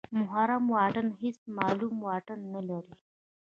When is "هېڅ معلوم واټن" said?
1.21-2.39